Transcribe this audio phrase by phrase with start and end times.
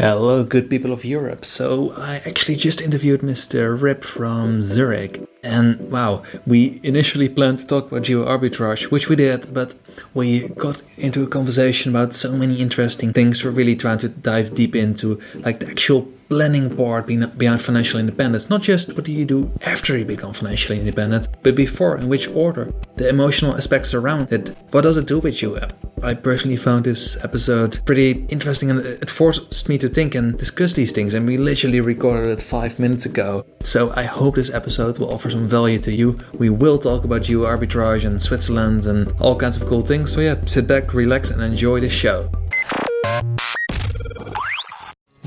[0.00, 1.44] Hello, good people of Europe.
[1.44, 3.78] So, I actually just interviewed Mr.
[3.78, 5.20] Rip from Zurich.
[5.42, 9.74] And wow, we initially planned to talk about geo arbitrage, which we did, but
[10.14, 13.44] we got into a conversation about so many interesting things.
[13.44, 18.48] We're really trying to dive deep into like the actual planning part behind financial independence.
[18.48, 22.28] Not just what do you do after you become financially independent, but before, in which
[22.28, 24.56] order, the emotional aspects around it.
[24.70, 25.58] What does it do with you?
[26.02, 30.72] I personally found this episode pretty interesting and it forced me to think and discuss
[30.72, 31.14] these things.
[31.14, 33.44] And we literally recorded it five minutes ago.
[33.62, 36.18] So I hope this episode will offer some value to you.
[36.34, 40.12] We will talk about geo arbitrage and Switzerland and all kinds of cool things.
[40.12, 42.30] So yeah, sit back, relax, and enjoy the show.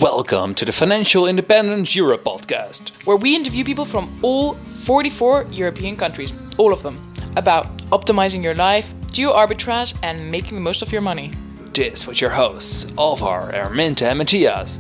[0.04, 5.96] Welcome to the Financial Independence Europe podcast, where we interview people from all 44 European
[5.96, 7.00] countries, all of them,
[7.38, 11.32] about optimizing your life, geo arbitrage, and making the most of your money.
[11.74, 14.78] This with your hosts, Alvar, Erminta, and Matthias.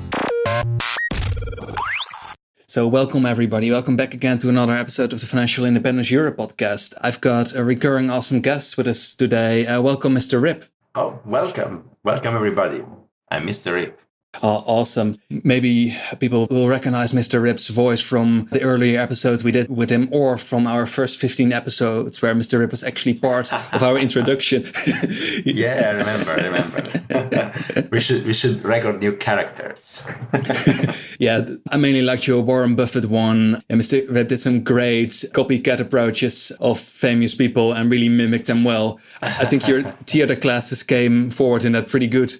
[2.67, 3.71] So, welcome everybody.
[3.71, 6.95] Welcome back again to another episode of the Financial Independence Europe podcast.
[6.99, 9.65] I've got a recurring awesome guest with us today.
[9.67, 10.41] Uh, welcome, Mr.
[10.41, 10.65] Rip.
[10.95, 11.91] Oh, welcome.
[12.03, 12.83] Welcome, everybody.
[13.31, 13.71] I'm Mr.
[13.73, 14.02] Rip.
[14.41, 15.19] Uh, awesome.
[15.29, 17.41] Maybe people will recognize Mr.
[17.41, 21.53] Rip's voice from the earlier episodes we did with him or from our first 15
[21.53, 22.59] episodes where Mr.
[22.59, 24.63] Rip was actually part of our introduction.
[25.45, 27.89] yeah, I remember, I remember.
[27.91, 30.05] we should we should record new characters.
[31.19, 33.61] yeah, I mainly liked your Warren Buffett one.
[33.69, 34.05] And Mr.
[34.09, 38.99] Rip did some great copycat approaches of famous people and really mimicked them well.
[39.21, 42.39] I think your theater classes came forward in that pretty good.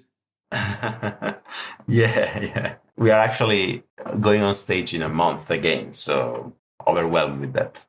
[1.87, 2.75] yeah, yeah.
[2.95, 3.83] We are actually
[4.19, 6.53] going on stage in a month again, so
[6.85, 7.85] overwhelmed with that.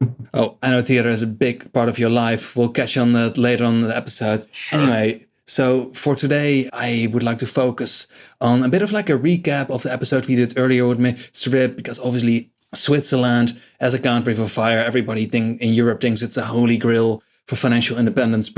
[0.34, 2.56] oh, I know theater is a big part of your life.
[2.56, 4.46] We'll catch on that later on in the episode.
[4.52, 4.80] Sure.
[4.80, 8.06] Anyway, so for today, I would like to focus
[8.40, 11.52] on a bit of like a recap of the episode we did earlier with Mr.
[11.52, 16.36] Rip, because obviously Switzerland as a country for fire, everybody think in Europe thinks it's
[16.36, 18.48] a holy grail for financial independence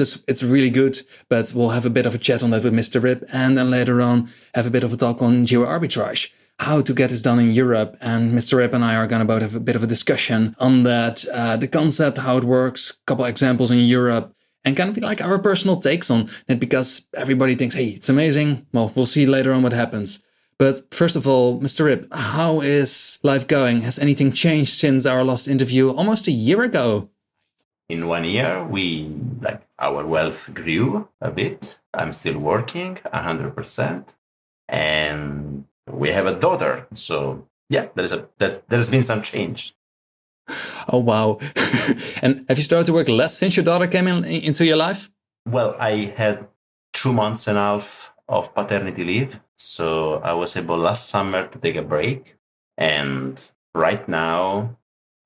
[0.00, 1.00] it's, it's really good.
[1.28, 3.02] But we'll have a bit of a chat on that with Mr.
[3.02, 6.30] Rip, and then later on have a bit of a talk on geo arbitrage.
[6.60, 8.58] How to get this done in Europe, and Mr.
[8.58, 11.24] Rip and I are going to both have a bit of a discussion on that,
[11.28, 14.34] uh, the concept, how it works, a couple examples in Europe,
[14.64, 18.66] and kind of like our personal takes on it because everybody thinks, hey, it's amazing.
[18.72, 20.22] Well, we'll see later on what happens.
[20.58, 21.84] But first of all, Mr.
[21.84, 23.82] Rip, how is life going?
[23.82, 27.08] Has anything changed since our last interview almost a year ago?
[27.88, 29.10] In one year we
[29.40, 31.78] like our wealth grew a bit.
[31.94, 34.04] I'm still working 100%
[34.68, 36.86] and we have a daughter.
[36.94, 39.74] So yeah there's a that there's been some change.
[40.88, 41.38] Oh wow.
[42.22, 45.10] And have you started to work less since your daughter came in into your life?
[45.46, 46.46] Well i had
[46.92, 49.40] two months and a half of paternity leave.
[49.56, 52.36] So i was able last summer to take a break.
[52.76, 54.76] And right now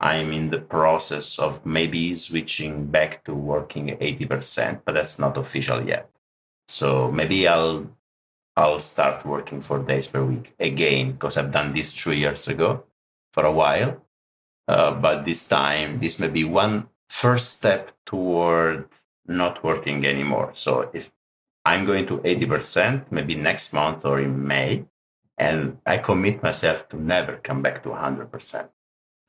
[0.03, 5.87] I'm in the process of maybe switching back to working 80%, but that's not official
[5.87, 6.11] yet.
[6.67, 7.87] So maybe I'll
[8.57, 12.85] I'll start working four days per week again because I've done this two years ago
[13.33, 14.05] for a while.
[14.69, 18.89] Uh, but this time, this may be one first step toward
[19.27, 20.51] not working anymore.
[20.55, 21.11] So if
[21.65, 24.85] I'm going to 80%, maybe next month or in May,
[25.39, 28.69] and I commit myself to never come back to 100%.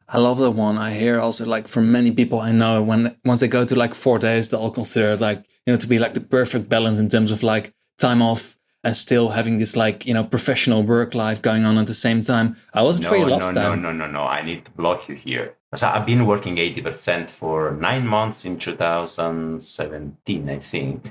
[0.07, 0.77] I love that one.
[0.77, 3.93] I hear also like from many people I know when once they go to like
[3.93, 7.09] four days, they all consider like you know to be like the perfect balance in
[7.09, 11.41] terms of like time off and still having this like you know professional work life
[11.41, 12.55] going on at the same time.
[12.73, 13.81] I wasn't no, for you last no, time.
[13.81, 14.23] No, no, no, no.
[14.23, 15.55] I need to block you here.
[15.75, 21.09] So I've been working eighty percent for nine months in 2017, I think.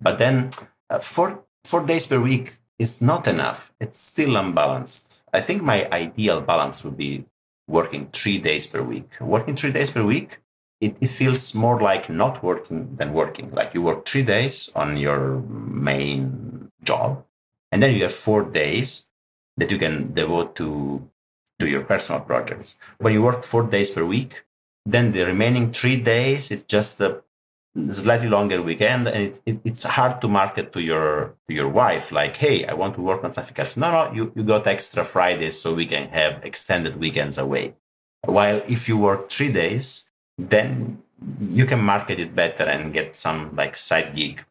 [0.00, 0.50] But then
[0.90, 3.72] uh, four four days per week is not enough.
[3.80, 5.22] It's still unbalanced.
[5.32, 7.24] I think my ideal balance would be
[7.68, 9.10] working three days per week.
[9.20, 10.38] Working three days per week,
[10.80, 13.50] it, it feels more like not working than working.
[13.50, 17.24] Like you work three days on your main job,
[17.72, 19.06] and then you have four days
[19.56, 21.08] that you can devote to
[21.58, 22.76] to your personal projects.
[22.98, 24.44] When you work four days per week,
[24.84, 27.22] then the remaining three days it's just the
[27.92, 32.10] slightly longer weekend and it, it, it's hard to market to your to your wife
[32.10, 33.76] like hey i want to work on something else.
[33.76, 37.74] No no you, you got extra fridays so we can have extended weekends away.
[38.24, 40.06] While if you work three days
[40.38, 41.02] then
[41.40, 44.44] you can market it better and get some like side gig.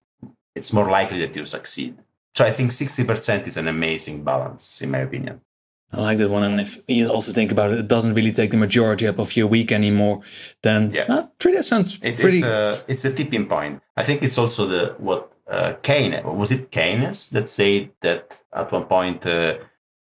[0.56, 1.98] It's more likely that you succeed.
[2.36, 5.42] So i think 60% is an amazing balance in my opinion
[5.92, 6.44] I like that one.
[6.44, 9.36] And if you also think about it, it doesn't really take the majority up of
[9.36, 10.22] your week anymore.
[10.62, 12.40] Then yeah, uh, three days sounds it, pretty.
[12.40, 13.82] It's a, it's a tipping point.
[13.96, 16.24] I think it's also the what uh, Keynes.
[16.26, 19.58] Was it Keynes that said that at one point uh,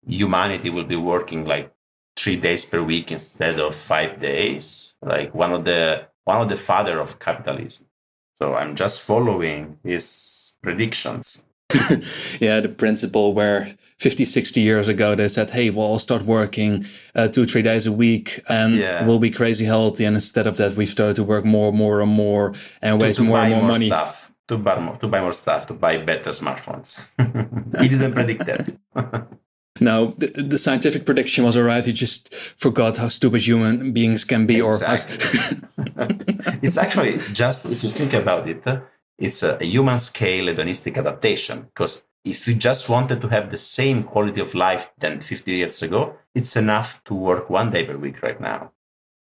[0.06, 1.72] humanity will be working like
[2.16, 4.94] three days per week instead of five days?
[5.02, 7.86] Like one of the one of the father of capitalism.
[8.40, 11.44] So I'm just following his predictions.
[12.40, 16.86] yeah, the principle where 50, 60 years ago they said, hey, we'll all start working
[17.14, 19.04] uh, two, three days a week and yeah.
[19.06, 20.04] we'll be crazy healthy.
[20.04, 23.38] And instead of that, we've started to work more, more, and more and waste more
[23.38, 23.88] and more, more money.
[23.88, 24.30] Stuff.
[24.48, 27.10] To buy, more, to buy more stuff, to buy better smartphones.
[27.80, 29.28] he didn't predict that.
[29.80, 31.84] No, the, the, scientific prediction was alright.
[31.84, 34.60] He just forgot how stupid human beings can be.
[34.60, 35.58] Exactly.
[35.96, 36.08] Or
[36.62, 38.62] it's actually just if you think about it,
[39.18, 41.62] it's a, a human scale hedonistic adaptation.
[41.62, 45.82] Because if we just wanted to have the same quality of life than 50 years
[45.82, 48.72] ago, it's enough to work one day per week right now.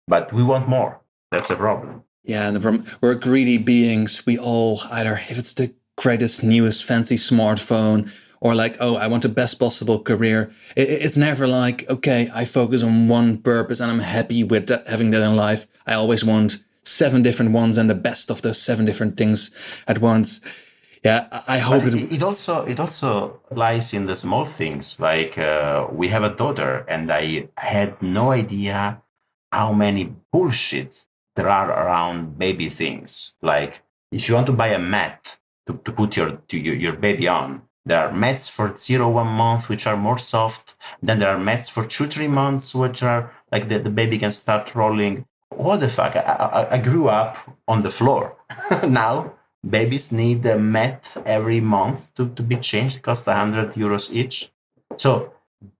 [0.06, 1.00] But we want more.
[1.30, 2.04] That's a problem.
[2.24, 4.24] Yeah, and the problem, we're greedy beings.
[4.24, 9.22] We all either if it's the greatest, newest, fancy smartphone or like, oh, I want
[9.22, 10.52] the best possible career.
[10.76, 14.86] It, it's never like, okay, I focus on one purpose and I'm happy with that,
[14.86, 15.66] having that in life.
[15.86, 19.50] I always want seven different ones and the best of those seven different things
[19.86, 20.40] at once.
[21.04, 24.98] Yeah, I hope it, it, also it also lies in the small things.
[24.98, 29.02] Like uh, we have a daughter, and I had no idea
[29.52, 31.04] how many bullshit
[31.36, 33.34] there are around baby things.
[33.42, 36.94] Like if you want to buy a mat to, to put your to your, your
[36.94, 40.74] baby on, there are mats for zero one month, which are more soft.
[41.02, 44.32] Then there are mats for two three months, which are like the, the baby can
[44.32, 45.26] start rolling.
[45.56, 46.16] What the fuck?
[46.16, 47.36] I, I, I grew up
[47.66, 48.36] on the floor.
[48.88, 49.34] now
[49.68, 52.98] babies need a mat every month to, to be changed.
[52.98, 54.52] It costs 100 euros each.
[54.96, 55.32] So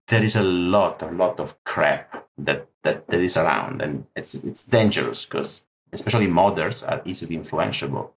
[0.07, 3.81] there is a lot, a lot of crap that, that, that is around.
[3.81, 5.63] And it's, it's dangerous because
[5.93, 8.09] especially mothers are easily influenceable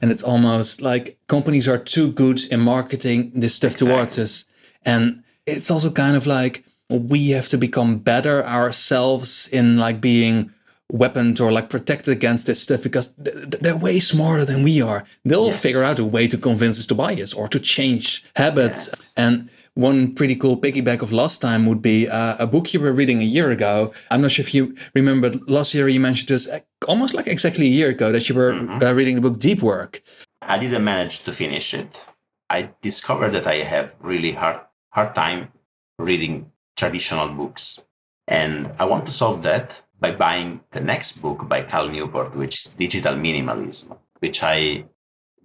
[0.00, 3.94] and it's almost like companies are too good in marketing this stuff exactly.
[3.94, 4.44] towards us
[4.84, 10.52] and it's also kind of like we have to become better ourselves in like being
[10.92, 15.46] weaponed or like protected against this stuff because they're way smarter than we are they'll
[15.46, 15.60] yes.
[15.60, 19.14] figure out a way to convince us to buy us or to change habits yes.
[19.16, 22.92] and one pretty cool piggyback of last time would be uh, a book you were
[22.92, 23.92] reading a year ago.
[24.10, 26.48] I'm not sure if you remember last year you mentioned this
[26.88, 28.82] almost like exactly a year ago that you were mm-hmm.
[28.82, 30.02] uh, reading the book Deep Work.
[30.42, 32.00] I didn't manage to finish it.
[32.48, 34.60] I discovered that I have really hard
[34.90, 35.52] hard time
[35.98, 37.80] reading traditional books,
[38.26, 42.58] and I want to solve that by buying the next book by Cal Newport, which
[42.58, 44.86] is Digital Minimalism, which I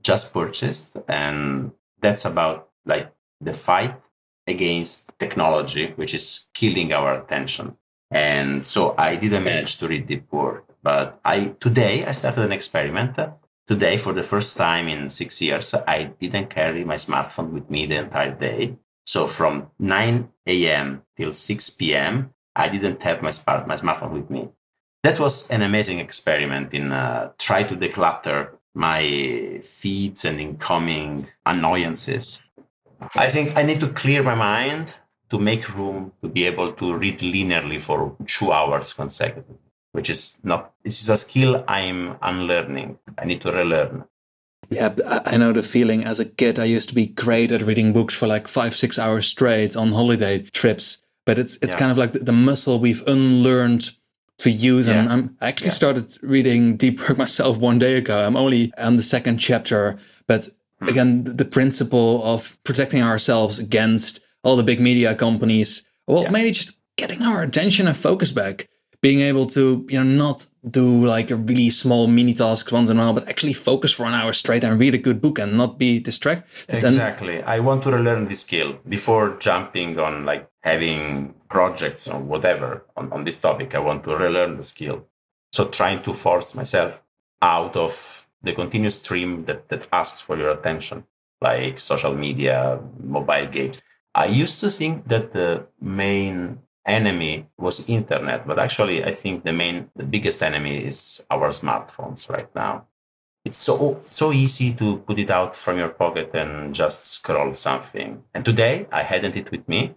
[0.01, 1.71] just purchased, and
[2.01, 3.11] that's about like
[3.41, 3.99] the fight
[4.47, 7.75] against technology, which is killing our attention.
[8.11, 12.51] And so I didn't manage to read the book, But I today I started an
[12.51, 13.17] experiment.
[13.67, 17.87] Today, for the first time in six years, I didn't carry my smartphone with me
[17.87, 18.77] the entire day.
[19.07, 21.01] So from 9 a.m.
[21.17, 24.49] till 6 p.m., I didn't have my, smart, my smartphone with me.
[25.03, 32.41] That was an amazing experiment in uh, try to declutter my feeds and incoming annoyances
[33.15, 34.95] I think I need to clear my mind
[35.29, 39.57] to make room to be able to read linearly for two hours consecutively,
[39.91, 42.99] which is not, this is a skill I'm unlearning.
[43.17, 44.05] I need to relearn.
[44.69, 46.03] Yeah, I know the feeling.
[46.03, 48.97] As a kid, I used to be great at reading books for like five, six
[48.97, 51.03] hours straight on holiday trips.
[51.25, 51.79] But it's it's yeah.
[51.79, 53.91] kind of like the muscle we've unlearned
[54.37, 54.87] to use.
[54.87, 55.13] And yeah.
[55.13, 55.73] I'm, I actually yeah.
[55.73, 58.25] started reading Deep Work myself one day ago.
[58.25, 60.89] I'm only on the second chapter, but Hmm.
[60.89, 66.77] again the principle of protecting ourselves against all the big media companies well mainly just
[66.97, 68.67] getting our attention and focus back
[69.01, 72.97] being able to you know not do like a really small mini tasks once in
[72.97, 75.55] a while but actually focus for an hour straight and read a good book and
[75.55, 77.41] not be distracted exactly.
[77.43, 83.11] I want to relearn this skill before jumping on like having projects or whatever on,
[83.11, 83.75] on this topic.
[83.75, 85.07] I want to relearn the skill.
[85.51, 87.01] So trying to force myself
[87.41, 91.05] out of the continuous stream that, that asks for your attention,
[91.41, 93.81] like social media, mobile games.
[94.13, 99.53] I used to think that the main enemy was internet, but actually I think the
[99.53, 102.87] main, the biggest enemy is our smartphones right now.
[103.43, 108.23] It's so so easy to put it out from your pocket and just scroll something.
[108.33, 109.95] And today I hadn't it with me.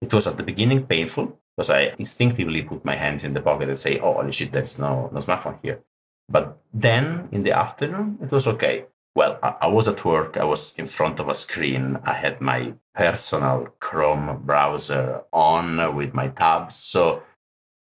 [0.00, 3.68] It was at the beginning painful because I instinctively put my hands in the pocket
[3.68, 5.80] and say, "Oh, holy shit, there's no no smartphone here."
[6.28, 8.86] But then in the afternoon, it was okay.
[9.16, 10.36] Well, I, was at work.
[10.36, 11.98] I was in front of a screen.
[12.04, 16.74] I had my personal Chrome browser on with my tabs.
[16.74, 17.22] So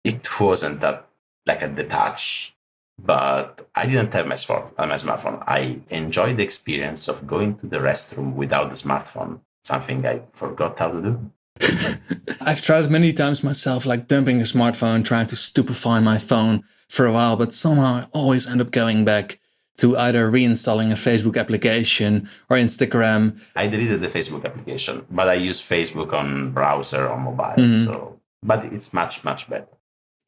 [0.02, 1.06] it wasn't that
[1.46, 2.56] like a detach.
[2.98, 5.44] but I didn't have my, uh, my smartphone.
[5.46, 10.80] I enjoyed the experience of going to the restroom without the smartphone, something I forgot
[10.80, 11.30] how to do.
[12.40, 17.06] I've tried many times myself, like dumping a smartphone, trying to stupefy my phone for
[17.06, 19.38] a while, but somehow I always end up going back
[19.82, 23.36] to either reinstalling a Facebook application or Instagram.
[23.56, 27.44] I deleted the Facebook application, but I use Facebook on browser on mobile.
[27.58, 27.84] Mm-hmm.
[27.84, 29.66] So, but it's much much better.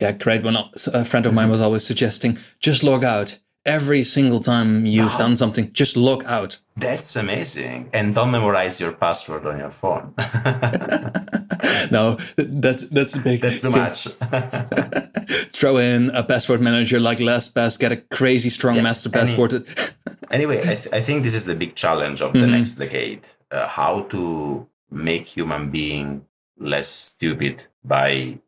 [0.01, 0.43] Yeah, great.
[0.43, 0.57] When
[0.93, 5.19] a friend of mine was always suggesting just log out every single time you've oh,
[5.19, 5.73] done something.
[5.73, 6.59] Just log out.
[6.77, 10.15] That's amazing, and don't memorize your password on your phone.
[11.91, 13.41] no, that's that's big.
[13.41, 14.09] That's too much.
[15.53, 17.79] Throw in a password manager like LastPass.
[17.79, 19.67] Get a crazy strong yeah, master password.
[20.31, 22.51] anyway, I, th- I, think this is the big challenge of the mm-hmm.
[22.51, 26.25] next decade: uh, how to make human being
[26.59, 28.39] less stupid by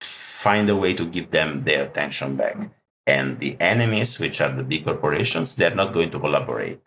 [0.00, 2.56] find a way to give them their attention back.
[3.06, 6.80] And the enemies, which are the big corporations, they're not going to collaborate.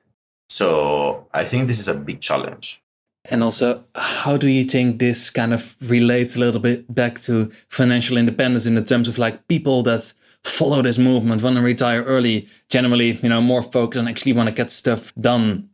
[0.49, 2.81] So I think this is a big challenge.
[3.29, 7.51] And also, how do you think this kind of relates a little bit back to
[7.67, 12.03] financial independence in the terms of like people that follow this movement, want to retire
[12.03, 15.69] early, generally, you know, more focused and actually want to get stuff done?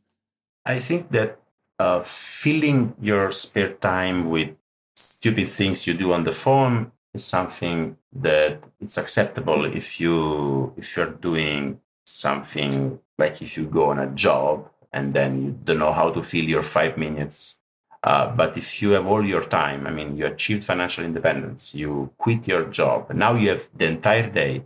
[0.66, 1.40] I think that
[1.80, 4.50] uh, filling your spare time with
[4.96, 10.98] stupid things you do on the phone is something that it's acceptable if you if
[10.98, 15.94] you're doing something like if you go on a job and then you don't know
[15.94, 17.58] how to fill your five minutes.
[18.04, 22.12] Uh, but if you have all your time, I mean, you achieved financial independence, you
[22.18, 24.66] quit your job, now you have the entire day,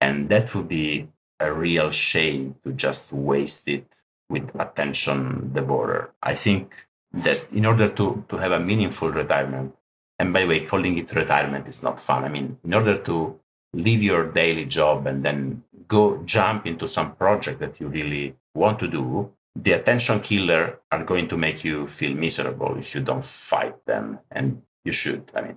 [0.00, 1.08] and that would be
[1.40, 3.86] a real shame to just waste it
[4.28, 6.12] with attention devourer.
[6.22, 9.74] I think that in order to, to have a meaningful retirement,
[10.18, 12.24] and by the way, calling it retirement is not fun.
[12.24, 13.38] I mean, in order to
[13.72, 18.78] leave your daily job and then go jump into some project that you really want
[18.78, 23.24] to do, the attention killer are going to make you feel miserable if you don't
[23.24, 24.20] fight them.
[24.30, 25.30] And you should.
[25.34, 25.56] I mean,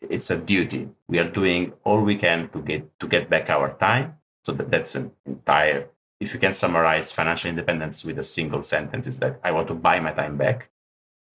[0.00, 0.88] it's a duty.
[1.08, 4.16] We are doing all we can to get to get back our time.
[4.44, 5.88] So that, that's an entire
[6.22, 9.74] if you can summarize financial independence with a single sentence is that I want to
[9.74, 10.70] buy my time back.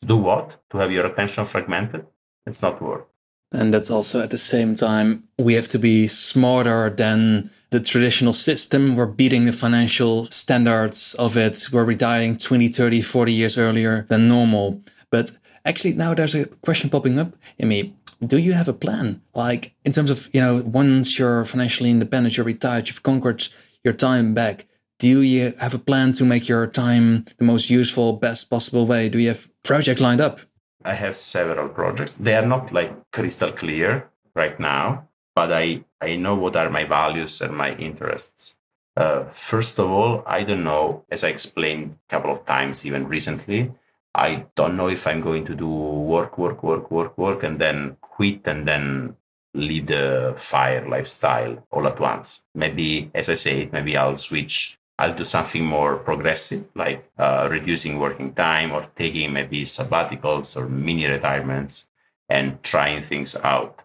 [0.06, 0.58] Do what?
[0.70, 2.06] To have your attention fragmented?
[2.48, 3.04] It's not worth.
[3.52, 8.34] And that's also at the same time, we have to be smarter than the traditional
[8.34, 8.96] system.
[8.96, 11.68] We're beating the financial standards of it.
[11.72, 14.82] We're retiring 20, 30, 40 years earlier than normal.
[15.12, 15.32] But
[15.66, 17.96] actually, now there's a question popping up in me.
[18.26, 19.22] Do you have a plan?
[19.36, 23.48] Like, in terms of, you know, once you're financially independent, you're retired, you've conquered
[23.84, 24.66] your time back.
[25.00, 29.10] Do you have a plan to make your time the most useful, best possible way?
[29.10, 30.40] Do you have project lined up?
[30.88, 32.14] I have several projects.
[32.14, 36.86] They are not like crystal clear right now, but I, I know what are my
[36.86, 38.56] values and my interests.
[38.96, 43.08] Uh, first of all, I don't know, as I explained a couple of times, even
[43.08, 43.72] recently,
[44.16, 47.98] I don't know if I'm going to do work, work, work, work, work, and then
[48.02, 49.18] quit and then
[49.54, 52.42] lead the fire lifestyle all at once.
[52.56, 58.00] Maybe, as I say, maybe I'll switch I'll do something more progressive, like uh, reducing
[58.00, 61.86] working time or taking maybe sabbaticals or mini retirements
[62.30, 63.82] and trying things out.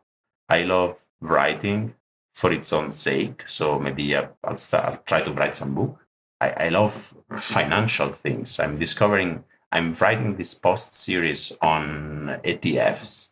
[0.49, 1.95] I love writing
[2.35, 3.45] for its own sake.
[3.47, 5.99] So maybe I'll, start, I'll try to write some book.
[6.41, 8.59] I, I love financial things.
[8.59, 13.29] I'm discovering, I'm writing this post series on ETFs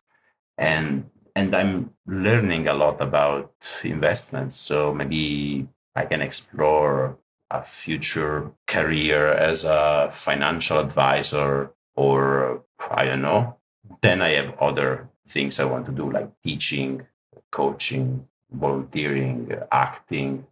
[0.57, 4.55] and and I'm learning a lot about investments.
[4.55, 7.17] So maybe I can explore
[7.51, 13.57] a future career as a financial advisor or I don't know.
[14.01, 17.07] Then I have other things I want to do like teaching,
[17.51, 20.45] coaching, volunteering, acting.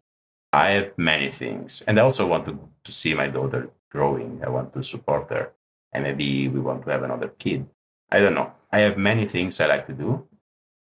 [0.52, 1.82] I have many things.
[1.88, 4.42] And I also want to, to see my daughter growing.
[4.46, 5.54] I want to support her.
[5.94, 7.66] And maybe we want to have another kid.
[8.12, 8.52] I don't know.
[8.72, 10.28] I have many things I like to do.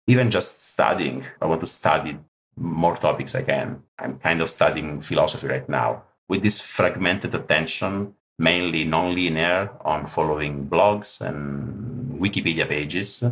[0.07, 1.25] Even just studying.
[1.41, 2.19] I want to study
[2.57, 3.83] more topics I can.
[3.97, 10.67] I'm kind of studying philosophy right now with this fragmented attention, mainly non-linear on following
[10.67, 13.23] blogs and Wikipedia pages,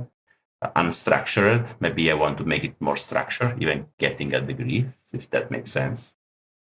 [0.76, 1.76] unstructured.
[1.80, 5.72] Maybe I want to make it more structured, even getting a degree, if that makes
[5.72, 6.14] sense.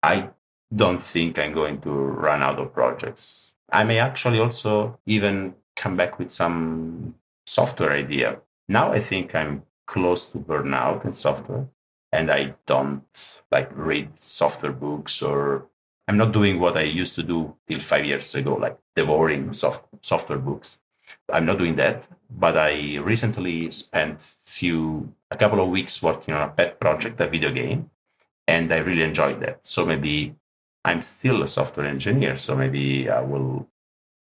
[0.03, 0.29] I
[0.75, 3.53] don't think I'm going to run out of projects.
[3.71, 7.15] I may actually also even come back with some
[7.45, 8.41] software idea.
[8.67, 11.67] Now I think I'm close to burnout in software
[12.11, 15.67] and I don't like read software books or
[16.07, 19.83] I'm not doing what I used to do till five years ago, like devouring soft,
[20.01, 20.77] software books.
[21.31, 26.49] I'm not doing that, but I recently spent few a couple of weeks working on
[26.49, 27.89] a pet project, a video game,
[28.47, 29.59] and I really enjoyed that.
[29.63, 30.35] So maybe
[30.83, 32.37] I'm still a software engineer.
[32.37, 33.67] So maybe I will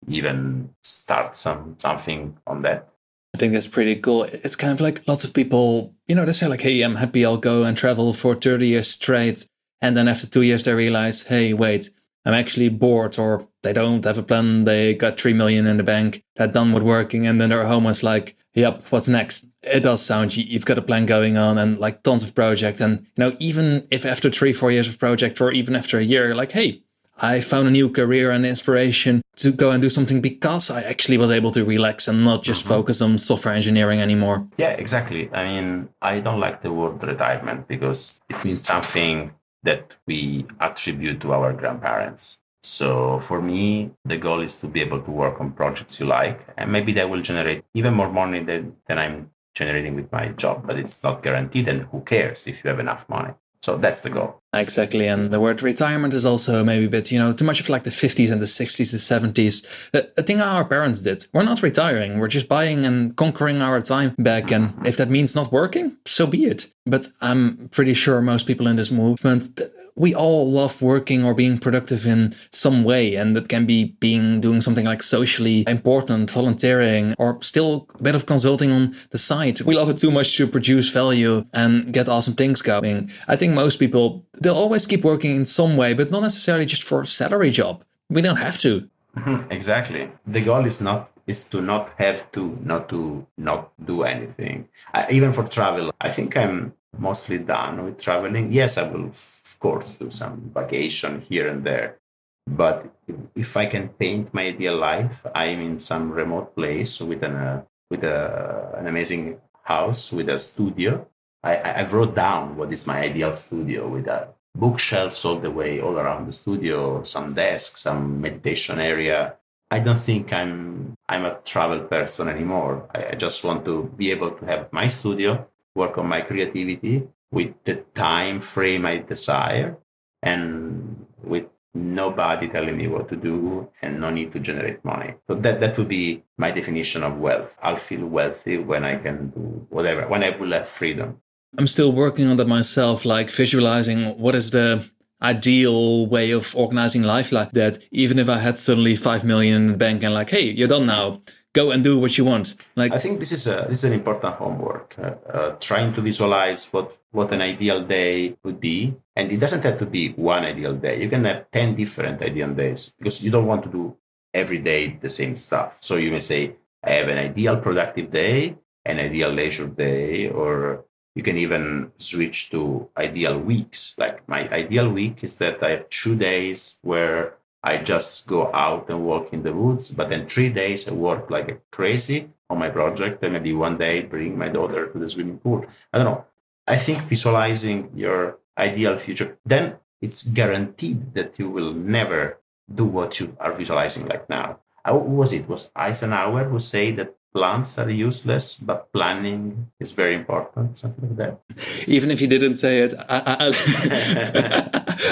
[0.07, 2.89] even start some something on that.
[3.35, 4.23] I think that's pretty cool.
[4.23, 7.25] It's kind of like lots of people, you know, they say like, "Hey, I'm happy.
[7.25, 9.45] I'll go and travel for 30 years straight,"
[9.85, 11.91] and then after two years they realize, "Hey, wait,
[12.25, 14.63] I'm actually bored," or they don't have a plan.
[14.63, 16.23] They got three million in the bank.
[16.35, 17.85] They're done with working, and then they're home.
[17.85, 21.77] It's like, "Yep, what's next?" It does sound you've got a plan going on and
[21.79, 25.39] like tons of projects, and you know, even if after three, four years of project,
[25.39, 26.81] or even after a year, like, "Hey,
[27.21, 31.17] I found a new career and inspiration to go and do something because I actually
[31.17, 32.73] was able to relax and not just mm-hmm.
[32.75, 34.47] focus on software engineering anymore.
[34.57, 35.29] Yeah, exactly.
[35.31, 39.31] I mean, I don't like the word retirement because it means something
[39.65, 42.37] that we attribute to our grandparents.
[42.63, 46.39] So for me, the goal is to be able to work on projects you like,
[46.57, 50.65] and maybe that will generate even more money than, than I'm generating with my job,
[50.65, 51.67] but it's not guaranteed.
[51.67, 53.33] And who cares if you have enough money?
[53.61, 54.41] So that's the goal.
[54.55, 55.07] Exactly.
[55.07, 57.83] And the word retirement is also maybe a bit, you know, too much of like
[57.83, 59.65] the 50s and the 60s, the 70s.
[59.91, 61.27] The, thing our parents did.
[61.33, 62.19] We're not retiring.
[62.19, 64.51] We're just buying and conquering our time back.
[64.51, 66.71] And if that means not working, so be it.
[66.85, 69.59] But I'm pretty sure most people in this movement,
[69.95, 73.15] we all love working or being productive in some way.
[73.15, 78.15] And that can be being doing something like socially important, volunteering, or still a bit
[78.15, 79.61] of consulting on the side.
[79.61, 83.09] We love it too much to produce value and get awesome things going.
[83.27, 86.83] I think most people, they'll always keep working in some way, but not necessarily just
[86.83, 87.83] for a salary job.
[88.09, 88.87] We don't have to.
[89.17, 90.11] Mm-hmm, exactly.
[90.27, 94.67] The goal is not is to not have to not to not do anything.
[94.93, 98.51] I, even for travel, I think I'm mostly done with traveling.
[98.53, 101.97] Yes, I will, of course, do some vacation here and there.
[102.45, 102.85] But
[103.33, 107.63] if I can paint my ideal life, I'm in some remote place with an uh,
[107.89, 111.07] with a, an amazing house with a studio.
[111.45, 115.79] I, I wrote down what is my ideal studio with a bookshelves all the way
[115.79, 119.35] all around the studio, some desks, some meditation area.
[119.69, 122.89] I don't think I'm I'm a travel person anymore.
[122.95, 127.07] I, I just want to be able to have my studio work on my creativity
[127.31, 129.77] with the time frame I desire
[130.23, 135.15] and with nobody telling me what to do and no need to generate money.
[135.27, 137.53] So that, that would be my definition of wealth.
[137.61, 141.21] I'll feel wealthy when I can do whatever, when I will have freedom.
[141.57, 144.89] I'm still working on that myself, like visualizing what is the
[145.21, 147.79] ideal way of organizing life like that.
[147.91, 150.85] Even if I had suddenly 5 million in the bank and like, hey, you're done
[150.85, 151.21] now.
[151.53, 152.55] Go and do what you want.
[152.75, 156.01] Like i think this is a this is an important homework uh, uh, trying to
[156.01, 158.93] visualize what what an ideal day would be.
[159.15, 161.01] And it doesn't have to be one ideal day.
[161.01, 163.95] You can have 10 different ideal days because you don't want to do
[164.33, 165.77] every day the same stuff.
[165.79, 170.85] So you may say i have an ideal productive day an ideal leisure day or
[171.15, 175.89] you can even switch to ideal weeks like my ideal week is that i have
[175.89, 177.33] two days where
[177.65, 179.89] I just go out and walk in the woods.
[179.89, 184.03] But then three days I work like crazy on my project, and maybe one day
[184.03, 185.65] bring my daughter to the swimming pool.
[185.91, 186.25] I don't know.
[186.67, 192.37] I think visualizing your ideal future, then it's guaranteed that you will never
[192.73, 194.59] do what you are visualizing like now.
[194.83, 195.49] How was it?
[195.49, 201.17] Was Eisenhower who said that plans are useless, but planning is very important, something like
[201.17, 201.39] that.
[201.85, 203.53] Even if he didn't say it, I, I,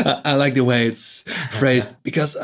[0.06, 2.38] I, I like the way it's phrased because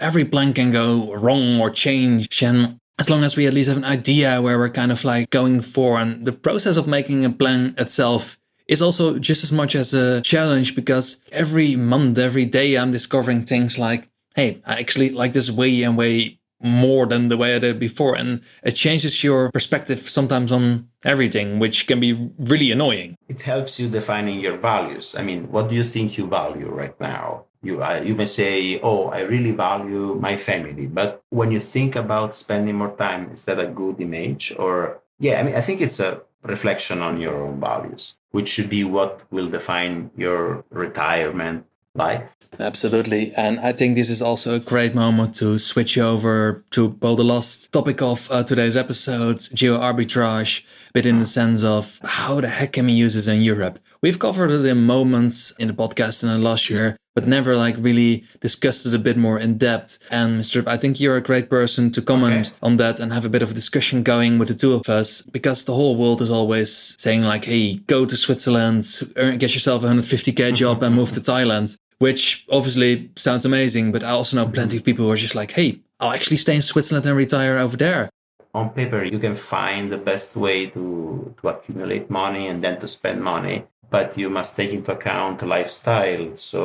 [0.00, 2.42] every plan can go wrong or change.
[2.42, 5.30] And as long as we at least have an idea where we're kind of like
[5.30, 9.76] going for, and the process of making a plan itself is also just as much
[9.76, 15.10] as a challenge because every month, every day, I'm discovering things like, hey, I actually
[15.10, 18.14] like this way and way more than the way I did before.
[18.14, 23.16] And it changes your perspective sometimes on everything, which can be really annoying.
[23.28, 25.14] It helps you defining your values.
[25.18, 27.44] I mean, what do you think you value right now?
[27.62, 30.86] You, uh, you may say, oh, I really value my family.
[30.86, 34.52] But when you think about spending more time, is that a good image?
[34.58, 38.68] Or, yeah, I mean, I think it's a reflection on your own values, which should
[38.68, 42.36] be what will define your retirement life.
[42.58, 43.32] Absolutely.
[43.34, 47.24] And I think this is also a great moment to switch over to well, the
[47.24, 50.62] last topic of uh, today's episode, geo arbitrage,
[50.92, 53.78] but in the sense of how the heck can we use this in Europe?
[54.02, 57.76] We've covered it in moments in the podcast in the last year, but never like
[57.78, 59.98] really discussed it a bit more in depth.
[60.10, 60.66] And Mr.
[60.66, 62.56] I think you're a great person to comment okay.
[62.62, 65.22] on that and have a bit of a discussion going with the two of us
[65.22, 68.86] because the whole world is always saying like, hey, go to Switzerland,
[69.16, 73.92] earn, get yourself a 150k job and move to Thailand which obviously sounds amazing.
[73.92, 76.56] But I also know plenty of people who are just like, hey, I'll actually stay
[76.56, 78.10] in Switzerland and retire over there.
[78.54, 82.88] On paper, you can find the best way to, to accumulate money and then to
[82.88, 83.58] spend money.
[83.92, 86.26] but you must take into account lifestyle.
[86.36, 86.62] So,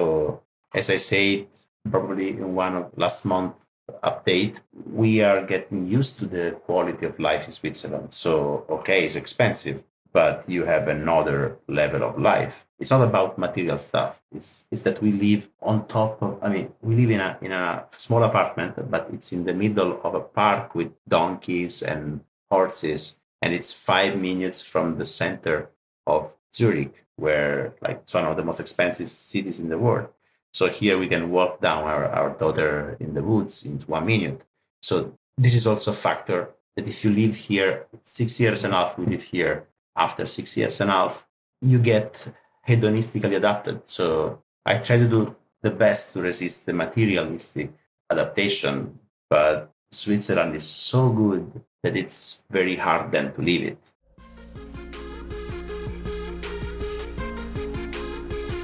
[0.73, 1.47] as I said,
[1.91, 3.53] probably in one of last month
[4.01, 4.55] update,
[5.01, 8.13] we are getting used to the quality of life in Switzerland.
[8.13, 9.83] So, okay, it's expensive,
[10.17, 12.65] but you have another level of life.
[12.79, 14.19] It's not about material stuff.
[14.35, 17.51] It's, it's that we live on top of, I mean, we live in a, in
[17.51, 23.17] a small apartment, but it's in the middle of a park with donkeys and horses.
[23.43, 25.69] And it's five minutes from the center
[26.07, 30.07] of Zurich, where like it's one of the most expensive cities in the world.
[30.51, 34.41] So here we can walk down our, our daughter in the woods in one minute.
[34.81, 38.77] So this is also a factor that if you live here six years and a
[38.77, 39.67] half, we live here
[39.97, 41.25] after six years and a half,
[41.61, 42.27] you get
[42.67, 43.81] hedonistically adapted.
[43.87, 47.73] So I try to do the best to resist the materialistic
[48.09, 53.77] adaptation, but Switzerland is so good that it's very hard then to leave it.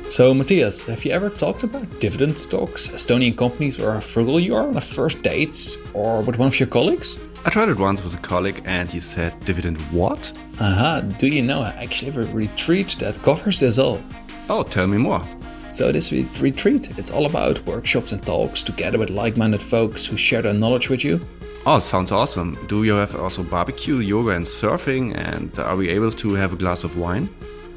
[0.10, 4.54] So, Matthias, have you ever talked about dividend stocks, Estonian companies, or how frugal you
[4.54, 7.17] are on a first dates or with one of your colleagues?
[7.45, 10.32] I tried it once with a colleague and he said, Dividend what?
[10.62, 14.01] Aha, do you know I actually have a retreat that covers this all?
[14.49, 15.21] Oh, tell me more.
[15.71, 20.41] So this retreat, it's all about workshops and talks together with like-minded folks who share
[20.41, 21.19] their knowledge with you.
[21.65, 22.58] Oh, sounds awesome.
[22.67, 26.56] Do you have also barbecue, yoga and surfing and are we able to have a
[26.56, 27.27] glass of wine?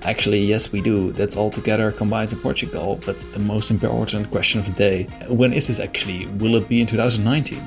[0.02, 1.10] Actually, yes, we do.
[1.10, 3.00] That's all together combined in Portugal.
[3.04, 6.26] But the most important question of the day when is this actually?
[6.38, 7.60] Will it be in 2019?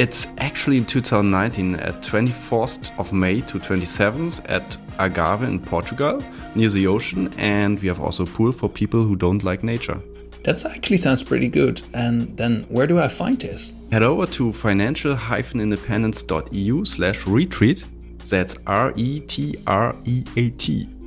[0.00, 6.70] It's actually in 2019 at 24th of May to 27th at Agave in Portugal, near
[6.70, 10.00] the ocean, and we have also a pool for people who don't like nature.
[10.44, 11.82] That actually sounds pretty good.
[11.92, 13.74] And then where do I find this?
[13.92, 17.84] Head over to financial-independence.eu slash retreat.
[18.26, 19.58] That's R-E-T-R-E-A-T.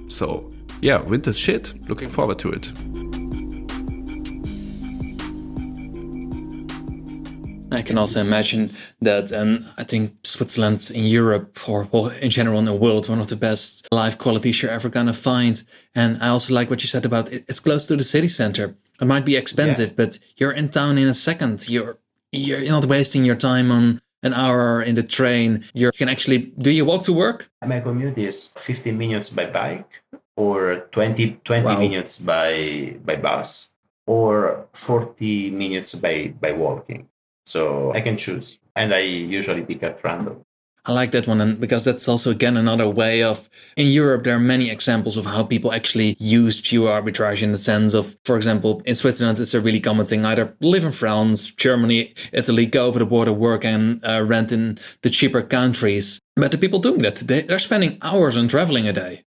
[0.07, 0.51] So
[0.83, 1.73] yeah, winter's shit.
[1.89, 2.71] Looking forward to it.
[7.73, 12.59] I can also imagine that, and I think Switzerland in Europe or well, in general
[12.59, 15.63] in the world, one of the best life qualities you're ever gonna find.
[15.95, 18.75] And I also like what you said about it, it's close to the city center.
[19.01, 20.05] It might be expensive, yeah.
[20.05, 21.67] but you're in town in a second.
[21.67, 21.97] You're
[22.31, 25.65] you're not wasting your time on an hour in the train.
[25.73, 27.49] You're, you can actually do you walk to work?
[27.65, 30.03] My commute is 15 minutes by bike
[30.35, 31.79] or 20, 20 wow.
[31.79, 33.69] minutes by by bus
[34.05, 37.09] or 40 minutes by by walking
[37.45, 40.43] so i can choose and i usually pick at random
[40.85, 43.49] I like that one, and because that's also again another way of.
[43.77, 47.57] In Europe, there are many examples of how people actually use geo arbitrage in the
[47.57, 50.25] sense of, for example, in Switzerland, it's a really common thing.
[50.25, 54.77] Either live in France, Germany, Italy, go over the border, work, and uh, rent in
[55.03, 56.19] the cheaper countries.
[56.35, 59.23] But the people doing that, they, they're spending hours on traveling a day.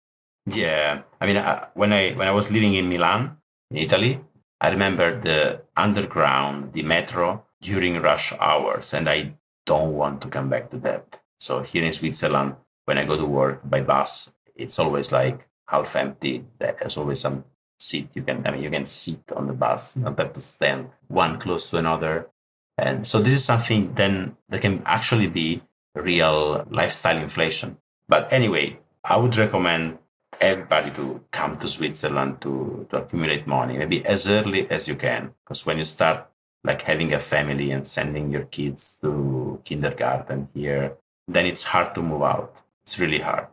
[0.47, 3.37] Yeah, I mean, I, when I when I was living in Milan,
[3.71, 4.21] in Italy,
[4.61, 9.33] I remember the underground, the metro during rush hours, and I
[9.65, 11.21] don't want to come back to that.
[11.41, 15.97] So here in Switzerland, when I go to work by bus, it's always like half
[15.97, 16.45] empty.
[16.59, 17.45] There's always some
[17.79, 18.47] seat you can.
[18.47, 19.97] I mean, you can sit on the bus.
[19.97, 22.29] You don't have to stand one close to another.
[22.77, 25.63] And so this is something then that can actually be
[25.95, 27.79] real lifestyle inflation.
[28.09, 29.99] But anyway, I would recommend
[30.41, 35.33] everybody to come to Switzerland to, to accumulate money, maybe as early as you can.
[35.45, 36.27] Because when you start
[36.65, 40.97] like having a family and sending your kids to kindergarten here,
[41.29, 42.57] then it's hard to move out.
[42.83, 43.47] It's really hard.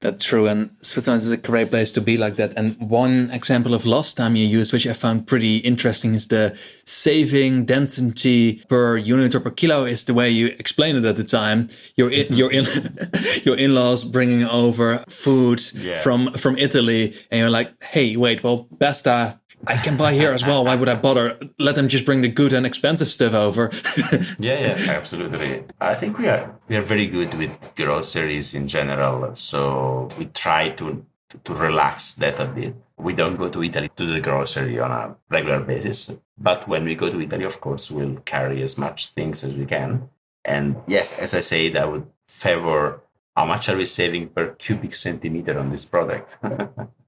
[0.00, 0.46] That's true.
[0.46, 2.52] And Switzerland is a great place to be like that.
[2.56, 6.56] And one example of lost time you use, which I found pretty interesting, is the
[6.84, 11.24] saving density per unit or per kilo is the way you explained it at the
[11.24, 11.68] time.
[11.96, 12.64] Your in, your in,
[13.42, 16.00] your in-laws bringing over food yeah.
[16.00, 17.16] from, from Italy.
[17.32, 20.64] And you're like, hey, wait, well, Besta I can buy here as well.
[20.64, 21.38] Why would I bother?
[21.58, 23.70] Let them just bring the good and expensive stuff over.
[24.38, 25.64] yeah, yeah, absolutely.
[25.80, 29.34] I think we are we are very good with groceries in general.
[29.34, 31.04] So we try to
[31.44, 32.74] to, relax that a bit.
[32.96, 36.16] We don't go to Italy to the grocery on a regular basis.
[36.38, 39.66] But when we go to Italy, of course, we'll carry as much things as we
[39.66, 40.08] can.
[40.44, 43.02] And yes, as I said, I would favor
[43.36, 46.36] how much are we saving per cubic centimeter on this product.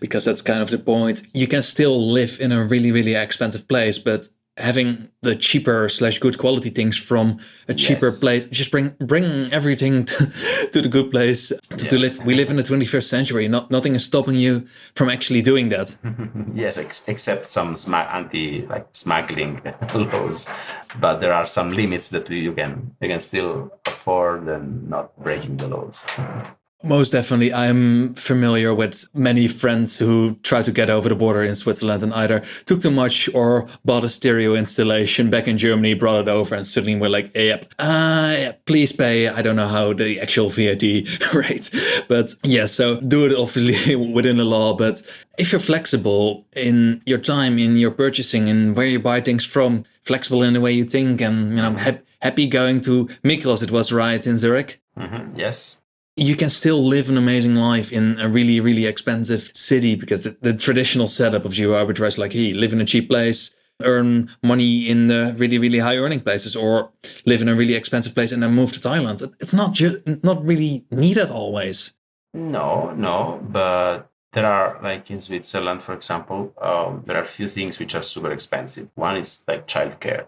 [0.00, 1.22] because that's kind of the point.
[1.32, 4.28] You can still live in a really, really expensive place, but
[4.58, 8.20] having the cheaper slash good quality things from a cheaper yes.
[8.20, 10.16] place just bring bring everything to,
[10.72, 11.90] to the good place to, yeah.
[11.90, 15.42] to, live we live in the 21st century not nothing is stopping you from actually
[15.42, 15.94] doing that
[16.54, 19.60] yes ex- except some sm- anti like smuggling
[19.94, 20.46] laws
[21.00, 25.58] but there are some limits that you can you can still afford and not breaking
[25.58, 26.06] the laws
[26.82, 27.54] Most definitely.
[27.54, 32.12] I'm familiar with many friends who tried to get over the border in Switzerland and
[32.12, 36.54] either took too much or bought a stereo installation back in Germany, brought it over,
[36.54, 39.26] and suddenly we're like, yep, uh, please pay.
[39.26, 40.82] I don't know how the actual VAT
[41.34, 41.70] rate,
[42.08, 44.74] but yeah, so do it obviously within the law.
[44.74, 45.00] But
[45.38, 49.84] if you're flexible in your time, in your purchasing, in where you buy things from,
[50.04, 53.70] flexible in the way you think, and you know, ha- happy going to Migros, it
[53.70, 54.78] was right in Zurich.
[54.98, 55.38] Mm-hmm.
[55.38, 55.78] Yes
[56.16, 60.36] you can still live an amazing life in a really, really expensive city because the,
[60.40, 64.88] the traditional setup of geo arbitrage, like, hey, live in a cheap place, earn money
[64.88, 66.90] in the really, really high earning places, or
[67.26, 69.30] live in a really expensive place and then move to Thailand.
[69.40, 71.92] It's not just not really needed always.
[72.32, 77.48] No, no, but there are like in Switzerland, for example, um, there are a few
[77.48, 78.90] things which are super expensive.
[78.94, 80.26] One is like childcare.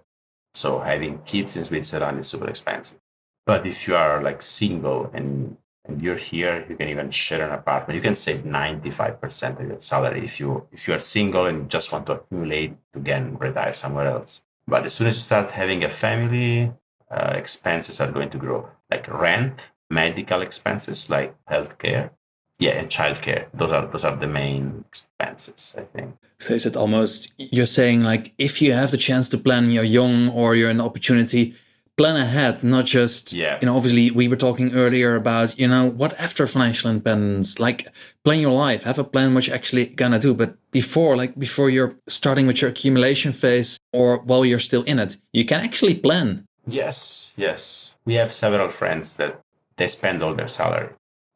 [0.53, 2.99] So having kids in Switzerland is super expensive.
[3.47, 5.57] But if you are like single and
[5.89, 7.97] and you're here, you can even share an apartment.
[7.97, 11.91] You can save 95% of your salary if you if you are single and just
[11.91, 14.43] want to accumulate to again retire somewhere else.
[14.67, 16.73] But as soon as you start having a family,
[17.11, 22.11] uh, expenses are going to grow, like rent, medical expenses, like healthcare,
[22.59, 23.47] yeah, and childcare.
[23.55, 26.17] Those are those are the main expenses, I think.
[26.39, 29.85] So is it almost you're saying like if you have the chance to plan, you're
[29.85, 31.55] young or you're an opportunity
[31.99, 33.59] plan ahead, not just, yeah.
[33.61, 37.89] you know, obviously we were talking earlier about, you know, what after financial independence, like
[38.25, 40.33] plan your life, have a plan what you're actually gonna do.
[40.33, 45.01] But before, like before you're starting with your accumulation phase or while you're still in
[45.01, 46.47] it, you can actually plan.
[46.67, 47.97] Yes, yes.
[48.07, 49.41] We have several friends that
[49.77, 50.91] they spend all their salary.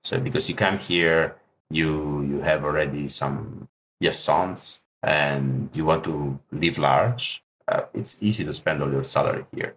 [0.04, 1.36] So because you come here,
[1.70, 3.68] you you have already some
[4.00, 9.04] your sons and you want to live large, uh, it's easy to spend all your
[9.04, 9.74] salary here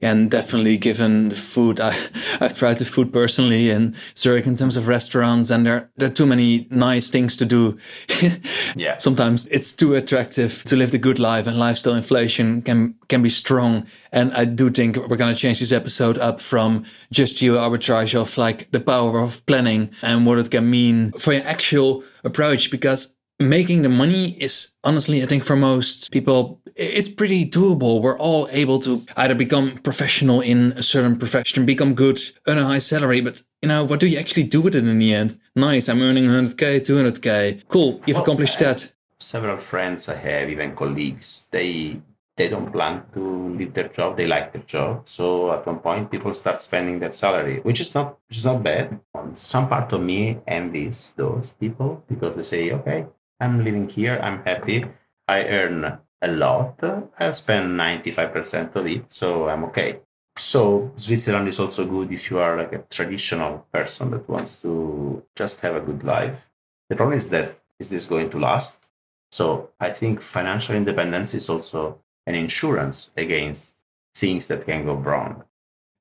[0.00, 1.96] and definitely given the food I,
[2.40, 6.12] i've tried the food personally in zurich in terms of restaurants and there, there are
[6.12, 7.78] too many nice things to do.
[8.74, 8.98] Yeah.
[8.98, 13.30] Sometimes it's too attractive to live the good life and lifestyle inflation can can be
[13.30, 13.86] strong.
[14.12, 18.14] And i do think we're going to change this episode up from just geo arbitrage
[18.14, 22.70] of like the power of planning and what it can mean for your actual approach
[22.70, 28.02] because making the money is honestly, I think for most people, it's pretty doable.
[28.02, 32.66] We're all able to either become professional in a certain profession, become good, earn a
[32.66, 35.40] high salary, but you know, what do you actually do with it in the end?
[35.54, 37.66] Nice, I'm earning 100k, 200k.
[37.68, 38.92] Cool, you've well, accomplished that.
[39.18, 42.00] Several friends I have, even colleagues, they
[42.36, 44.18] they don't plan to leave their job.
[44.18, 45.08] They like their job.
[45.08, 48.62] So at one point, people start spending their salary, which is not which is not
[48.62, 49.00] bad.
[49.14, 53.06] Um, some part of me envies those people because they say, okay,
[53.40, 54.20] I'm living here.
[54.22, 54.84] I'm happy.
[55.26, 56.78] I earn a lot.
[57.18, 60.00] I'll spend 95% of it, so I'm okay.
[60.36, 65.22] So Switzerland is also good if you are like a traditional person that wants to
[65.34, 66.50] just have a good life.
[66.88, 68.88] The problem is that is this going to last?
[69.30, 73.74] So I think financial independence is also an insurance against
[74.14, 75.44] things that can go wrong.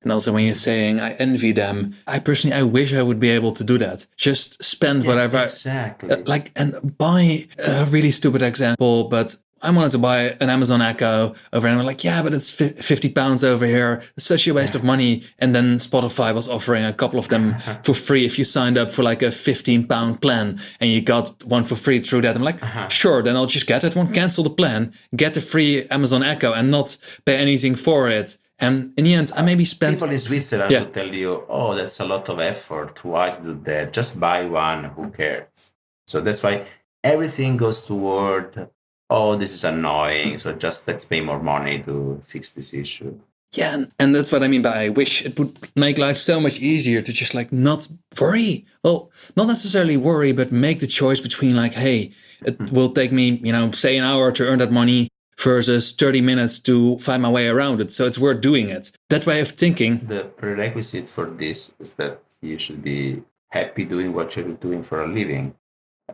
[0.01, 3.31] And also when you're saying I envy them, I personally I wish I would be
[3.31, 4.05] able to do that.
[4.15, 9.71] Just spend yeah, whatever exactly uh, like and buy a really stupid example, but I
[9.71, 13.43] wanted to buy an Amazon Echo over, and I'm like, yeah, but it's 50 pounds
[13.43, 14.03] over here.
[14.15, 15.23] It's such a waste of money.
[15.39, 18.91] And then Spotify was offering a couple of them for free if you signed up
[18.91, 22.35] for like a 15 pound plan and you got one for free through that.
[22.35, 22.89] I'm like, uh-huh.
[22.89, 23.95] sure, then I'll just get it.
[23.95, 28.37] Won't cancel the plan, get the free Amazon Echo and not pay anything for it.
[28.59, 29.95] And in the end, I maybe spent.
[29.95, 30.83] People in Switzerland yeah.
[30.83, 33.03] will tell you, oh, that's a lot of effort.
[33.03, 33.93] Why do that?
[33.93, 34.85] Just buy one.
[34.95, 35.71] Who cares?
[36.07, 36.67] So that's why
[37.03, 38.69] everything goes toward,
[39.09, 40.39] oh, this is annoying.
[40.39, 43.19] So just let's pay more money to fix this issue.
[43.53, 46.39] Yeah, and, and that's what I mean by I wish it would make life so
[46.39, 47.87] much easier to just like not
[48.19, 48.65] worry.
[48.83, 52.11] Well, not necessarily worry, but make the choice between like, hey,
[52.45, 52.75] it mm-hmm.
[52.75, 55.07] will take me, you know, say an hour to earn that money
[55.39, 57.91] versus 30 minutes to find my way around it.
[57.91, 58.91] So it's worth doing it.
[59.09, 60.05] That way of thinking.
[60.05, 65.03] The prerequisite for this is that you should be happy doing what you're doing for
[65.03, 65.55] a living.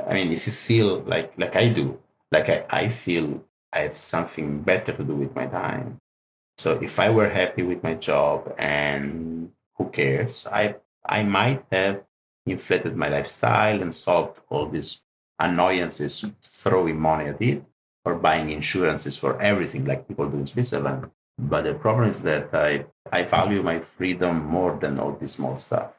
[0.08, 2.00] I mean, if you feel like like I do,
[2.32, 5.98] like I, I feel I have something better to do with my time.
[6.58, 12.04] So if I were happy with my job and who cares, I I might have
[12.46, 15.02] inflated my lifestyle and solved all these
[15.39, 17.63] annoyances throwing money at it
[18.06, 21.10] or buying insurances for everything like people do in Switzerland.
[21.38, 25.58] But the problem is that I, I value my freedom more than all this small
[25.58, 25.91] stuff.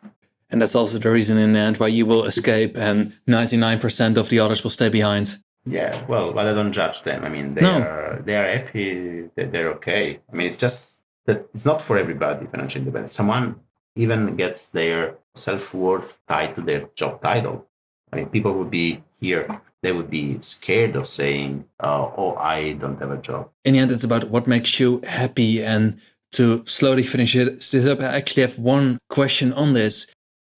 [0.50, 4.28] And that's also the reason in the end why you will escape and 99% of
[4.28, 5.38] the others will stay behind.
[5.64, 7.24] Yeah, well, but I don't judge them.
[7.24, 7.80] I mean, they no.
[7.80, 10.20] are they are happy, they're okay.
[10.30, 13.14] I mean, it's just that it's not for everybody financial independence.
[13.14, 13.60] Someone
[13.94, 17.66] even gets their self worth tied to their job title.
[18.12, 22.72] I mean, people would be here, they would be scared of saying, uh, oh, I
[22.74, 23.50] don't have a job.
[23.64, 25.62] In the end, it's about what makes you happy.
[25.62, 26.00] And
[26.32, 30.06] to slowly finish it, this up, I actually have one question on this.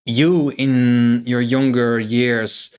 [0.07, 2.75] You, in your younger years,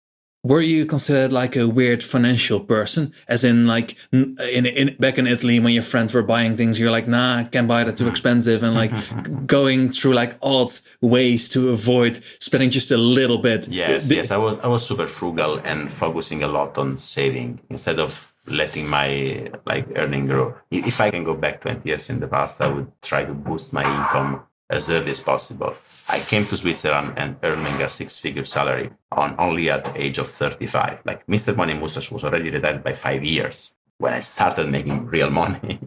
[0.45, 3.11] were you considered like a weird financial person?
[3.27, 6.91] As in like in, in back in italy when your friends were buying things you're
[6.91, 8.91] like nah i can't buy that too expensive and like
[9.47, 13.67] going through like odd ways to avoid spending just a little bit.
[13.67, 17.59] Yes the, yes i was i was super frugal and focusing a lot on saving
[17.69, 20.55] instead of letting my like earning grow.
[20.69, 23.73] If i can go back 20 years in the past i would try to boost
[23.73, 25.75] my income as early as possible.
[26.07, 30.27] I came to Switzerland and earning a six-figure salary on only at the age of
[30.27, 30.99] 35.
[31.05, 31.55] Like Mr.
[31.55, 35.79] Money Mustache was already retired by five years when I started making real money.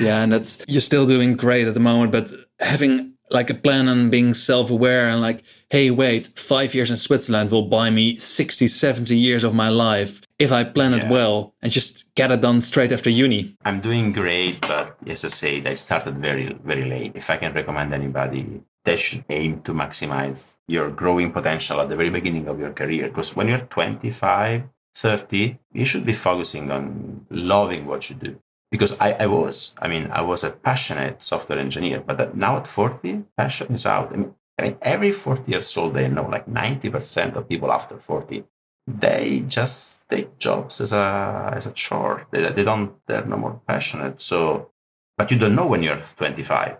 [0.00, 3.88] yeah, and that's you're still doing great at the moment, but having like a plan
[3.88, 8.68] and being self-aware and like, hey, wait, five years in Switzerland will buy me 60,
[8.68, 11.04] 70 years of my life if I plan yeah.
[11.04, 13.56] it well and just get it done straight after uni.
[13.64, 17.12] I'm doing great, but as I said, I started very, very late.
[17.14, 21.96] If I can recommend anybody, they should aim to maximize your growing potential at the
[21.96, 23.08] very beginning of your career.
[23.08, 28.38] Because when you're 25, 30, you should be focusing on loving what you do.
[28.74, 32.66] Because I, I was, I mean, I was a passionate software engineer, but now at
[32.66, 34.12] 40, passion is out.
[34.12, 37.96] I mean, I mean, every 40 years old, they know like 90% of people after
[37.98, 38.44] 40
[38.86, 42.26] they just take jobs as a as a chore.
[42.30, 44.20] They, they don't they're no more passionate.
[44.20, 44.70] So,
[45.16, 46.76] but you don't know when you're 25.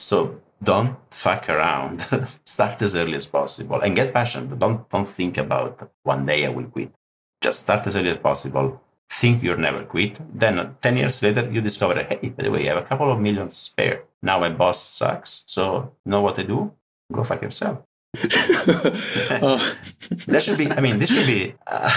[0.00, 2.06] So don't fuck around.
[2.44, 4.58] start as early as possible and get passionate.
[4.58, 6.92] Don't don't think about one day I will quit.
[7.40, 8.82] Just start as early as possible.
[9.10, 10.18] Think you'll never quit.
[10.38, 13.18] Then 10 years later, you discover, hey, by the way, I have a couple of
[13.20, 14.02] millions spare.
[14.22, 15.44] Now my boss sucks.
[15.46, 16.72] So know what to do?
[17.12, 17.78] Go fuck yourself.
[19.42, 19.74] oh.
[20.26, 20.70] That should be.
[20.70, 21.54] I mean, this should be.
[21.66, 21.90] Uh,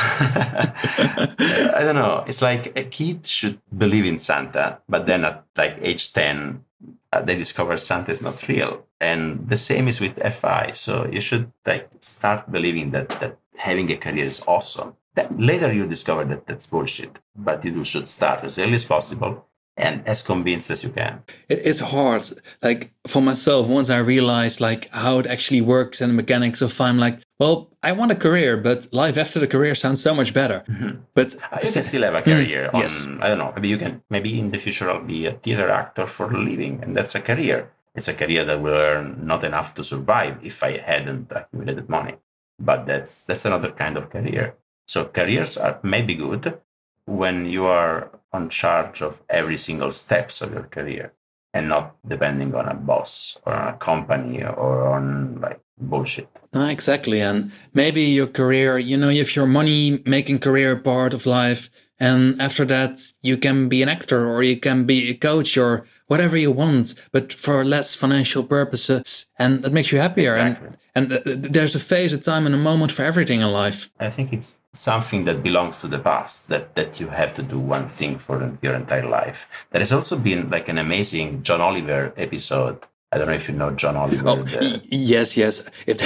[1.76, 2.24] I don't know.
[2.28, 6.66] It's like a kid should believe in Santa, but then at like age ten,
[7.14, 10.72] uh, they discover Santa is not real, and the same is with FI.
[10.74, 14.96] So you should like start believing that that having a career is awesome.
[15.38, 19.46] Later you discover that that's bullshit, but you should start as early as possible
[19.78, 21.24] and as convinced as you can.
[21.50, 22.30] it's hard.
[22.62, 26.80] Like for myself, once I realized like how it actually works and the mechanics of
[26.80, 30.34] I'm like, well, I want a career, but life after the career sounds so much
[30.34, 30.64] better.
[30.68, 31.00] Mm-hmm.
[31.14, 32.70] But you can still have a career.
[32.70, 33.06] Mm, on, yes.
[33.20, 33.52] I don't know.
[33.56, 34.04] Maybe you can.
[34.10, 37.22] Maybe in the future I'll be a theater actor for a living, and that's a
[37.22, 37.72] career.
[37.96, 42.16] It's a career that will earn not enough to survive if I hadn't accumulated money.
[42.60, 44.56] But that's that's another kind of career.
[44.92, 46.60] So careers are maybe good
[47.06, 51.14] when you are on charge of every single steps of your career
[51.54, 56.28] and not depending on a boss or a company or on like bullshit.
[56.54, 57.22] Uh, exactly.
[57.22, 61.70] And maybe your career, you know, if your money making career part of life,
[62.02, 65.86] and after that, you can be an actor or you can be a coach or
[66.08, 69.28] whatever you want, but for less financial purposes.
[69.38, 70.30] And that makes you happier.
[70.30, 70.70] Exactly.
[70.96, 73.92] And, and there's a phase, a time, and a moment for everything in life.
[74.00, 77.60] I think it's something that belongs to the past that that you have to do
[77.60, 82.14] one thing for your entire life there has also been like an amazing john oliver
[82.16, 82.80] episode
[83.12, 85.64] i don't know if you know john oliver oh, the, yes yes.
[85.86, 85.98] If,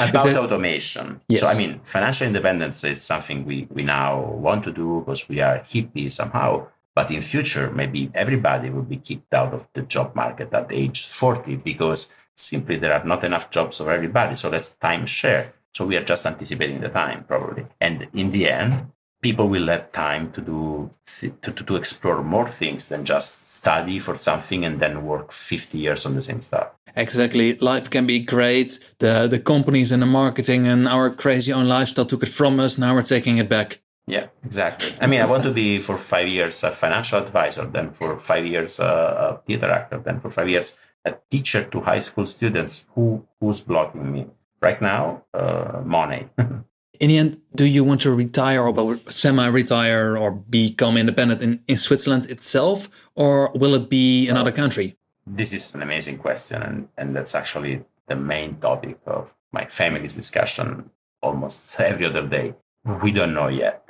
[0.00, 1.20] about if automation.
[1.28, 1.40] Yes.
[1.40, 5.40] so i mean financial independence is something we we now want to do because we
[5.40, 6.66] are hippie somehow.
[6.94, 11.06] But in future maybe everybody will be kicked out of the job market at age
[11.06, 14.36] 40 because simply there are not enough jobs for everybody.
[14.36, 15.52] So let's time share.
[15.72, 17.66] So we are just anticipating the time probably.
[17.80, 18.90] And in the end,
[19.20, 23.98] people will have time to do to, to, to explore more things than just study
[23.98, 26.68] for something and then work 50 years on the same stuff.
[26.96, 27.56] Exactly.
[27.58, 28.78] Life can be great.
[28.98, 32.78] The the companies and the marketing and our crazy own lifestyle took it from us.
[32.78, 33.80] Now we're taking it back.
[34.06, 34.92] Yeah, exactly.
[35.00, 38.44] I mean, I want to be for five years a financial advisor, then for five
[38.44, 42.86] years a theater actor, then for five years a teacher to high school students.
[42.94, 44.26] Who who's blocking me?
[44.60, 46.28] right now uh, money.
[47.00, 51.78] in the end, do you want to retire or semi-retire or become independent in, in
[51.78, 54.96] Switzerland itself, or will it be another country?
[55.26, 60.14] This is an amazing question, and, and that's actually the main topic of my family's
[60.14, 60.90] discussion
[61.22, 62.54] almost every other day.
[63.02, 63.88] We don't know yet.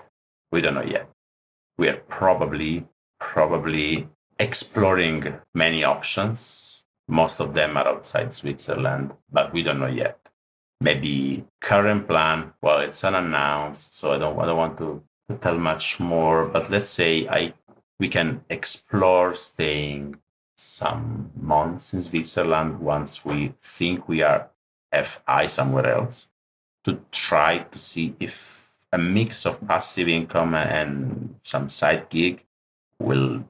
[0.52, 1.08] We don't know yet.
[1.78, 2.86] We are probably,
[3.18, 4.08] probably
[4.38, 6.84] exploring many options.
[7.08, 10.19] Most of them are outside Switzerland, but we don't know yet
[10.80, 15.58] maybe current plan well it's unannounced so i don't, I don't want to, to tell
[15.58, 17.52] much more but let's say i
[17.98, 20.16] we can explore staying
[20.56, 24.50] some months in switzerland once we think we are
[24.92, 26.28] FI somewhere else
[26.84, 32.44] to try to see if a mix of passive income and some side gig
[32.98, 33.44] will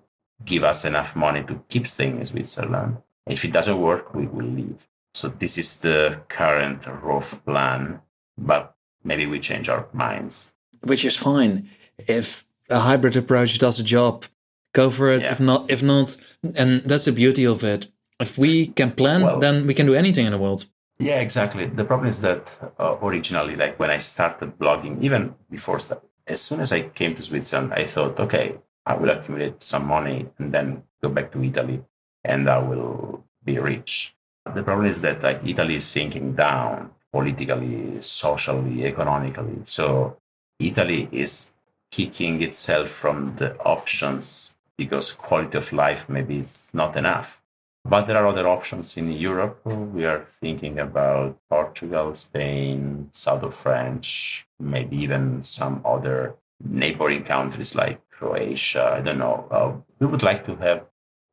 [0.44, 2.98] give us enough money to keep staying in Switzerland.
[3.26, 4.86] If it doesn't work, we will leave.
[5.20, 8.00] So this is the current rough plan,
[8.38, 10.50] but maybe we change our minds.
[10.82, 11.68] Which is fine.
[12.06, 14.24] If a hybrid approach does a job,
[14.72, 15.20] go for it.
[15.20, 15.32] Yeah.
[15.32, 16.16] If not, if not,
[16.54, 17.88] and that's the beauty of it.
[18.18, 20.64] If we can plan, Well- then we can do anything in the world.
[20.98, 21.66] Yeah, exactly.
[21.66, 22.42] The problem is that
[22.78, 27.14] uh, originally, like when I started blogging, even before that, as soon as I came
[27.16, 28.56] to Switzerland, I thought, okay,
[28.86, 31.82] I will accumulate some money and then go back to Italy
[32.24, 34.14] and I will be rich.
[34.46, 39.60] The problem is that like Italy is sinking down politically, socially, economically.
[39.64, 40.16] So
[40.58, 41.50] Italy is
[41.90, 47.42] kicking itself from the options because quality of life maybe it's not enough.
[47.84, 49.60] But there are other options in Europe.
[49.64, 57.74] We are thinking about Portugal, Spain, south of France, maybe even some other neighboring countries
[57.74, 58.96] like Croatia.
[58.98, 59.46] I don't know.
[59.50, 60.84] Uh, we would like to have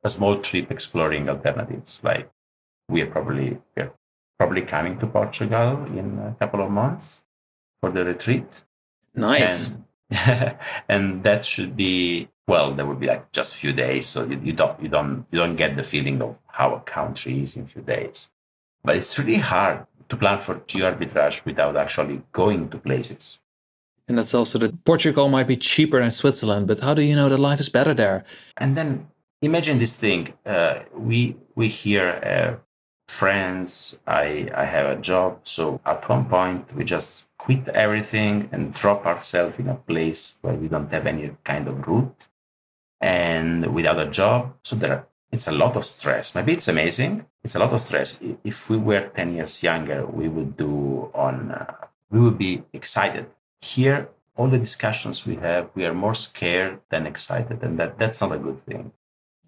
[0.03, 1.99] a small trip exploring alternatives.
[2.01, 2.31] Like
[2.89, 3.93] we are probably we are
[4.39, 7.21] probably coming to Portugal in a couple of months
[7.81, 8.45] for the retreat.
[9.15, 9.69] Nice.
[9.69, 9.83] And,
[10.89, 14.39] and that should be well there would be like just a few days so you,
[14.41, 17.63] you don't you don't you don't get the feeling of how a country is in
[17.63, 18.29] a few days
[18.85, 23.39] but it's really hard to plan for geo arbitrage without actually going to places
[24.07, 27.27] And that's also that Portugal might be cheaper than Switzerland, but how do you know
[27.27, 28.23] that life is better there?
[28.55, 28.89] and then
[29.41, 30.75] imagine this thing uh,
[31.09, 32.59] we we here have
[33.07, 35.39] friends i i have a job.
[35.43, 40.55] So at one point we just quit everything and drop ourselves in a place where
[40.55, 42.27] we don't have any kind of route
[42.99, 44.53] and without a job.
[44.63, 46.35] So there are, it's a lot of stress.
[46.35, 47.25] Maybe it's amazing.
[47.43, 48.19] It's a lot of stress.
[48.43, 51.73] If we were 10 years younger we would do on uh,
[52.09, 53.27] we would be excited.
[53.61, 58.21] Here all the discussions we have we are more scared than excited and that that's
[58.21, 58.91] not a good thing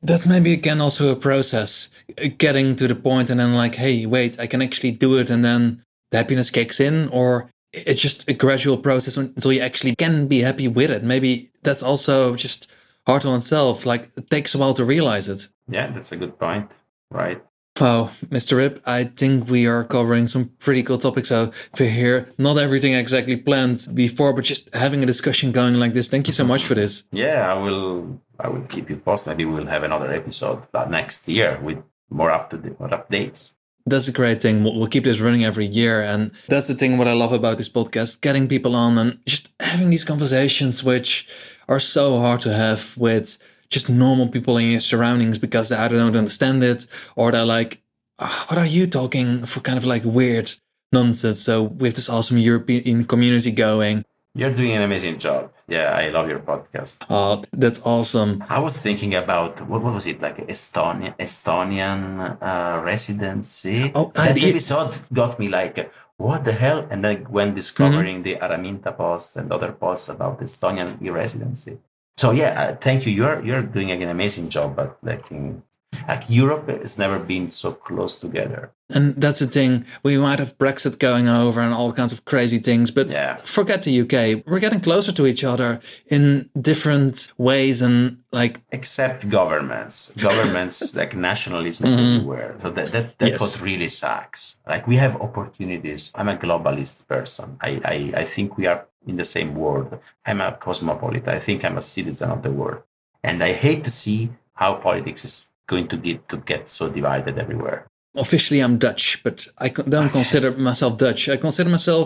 [0.02, 1.89] That's maybe again also a process,
[2.38, 5.43] getting to the point and then like, hey, wait, I can actually do it, and
[5.43, 10.28] then the happiness kicks in, or it's just a gradual process until you actually can
[10.28, 11.04] be happy with it.
[11.04, 12.68] Maybe that's also just
[13.06, 13.86] hard on itself.
[13.86, 15.47] Like it takes a while to realize it.
[15.68, 16.70] Yeah, that's a good point.
[17.12, 17.43] Right.
[17.80, 18.58] Wow, Mr.
[18.58, 22.30] Rip, I think we are covering some pretty cool topics over here.
[22.38, 26.10] Not everything exactly planned before, but just having a discussion going like this.
[26.10, 27.04] Thank you so much for this.
[27.12, 28.22] Yeah, I will.
[28.40, 29.32] I will keep you posted.
[29.32, 31.80] Maybe we'll have another episode uh, next year with
[32.10, 33.52] more up to date more updates.
[33.86, 34.64] That's a great thing.
[34.64, 36.02] We'll, keep this running every year.
[36.02, 39.50] And that's the thing what I love about this podcast getting people on and just
[39.60, 41.28] having these conversations, which
[41.68, 43.38] are so hard to have with
[43.70, 46.86] just normal people in your surroundings because they either don't understand it
[47.16, 47.82] or they're like,
[48.20, 50.52] "Ah, what are you talking for kind of like weird
[50.92, 51.40] nonsense?
[51.40, 54.04] So we have this awesome European community going.
[54.36, 55.52] You're doing an amazing job.
[55.70, 57.05] Yeah, I love your podcast.
[57.09, 58.43] Oh, that's awesome.
[58.49, 63.91] I was thinking about what, what was it like Estonia, Estonian uh, residency.
[63.93, 66.88] Oh, that episode got me like, what the hell?
[66.89, 71.78] And then when discovering the Araminta posts and other posts about Estonian e-residency.
[72.17, 73.13] So yeah, uh, thank you.
[73.13, 74.76] You're you're doing an amazing job.
[74.76, 75.63] But like in
[76.08, 78.72] like Europe has never been so close together.
[78.90, 79.86] And that's the thing.
[80.02, 83.38] We might have Brexit going over and all kinds of crazy things, but Yeah.
[83.44, 84.44] forget the UK.
[84.48, 91.16] We're getting closer to each other in different ways and like Except governments, governments like
[91.16, 92.16] nationalism is mm-hmm.
[92.16, 92.56] everywhere.
[92.62, 93.42] So that, that that's Yes.
[93.42, 94.58] what really sucks.
[94.68, 96.12] Like we have opportunities.
[96.16, 97.58] I'm a globalist person.
[97.62, 100.00] I, I I think we are in the same world.
[100.26, 101.36] I'm a cosmopolitan.
[101.36, 102.82] I think I'm a citizen of the world,
[103.24, 107.36] and I hate to see how politics is going to get to get so divided
[107.45, 107.80] everywhere.
[108.15, 111.30] officially I'm Dutch, but I don't consider myself Dutch.
[111.30, 112.05] I consider myself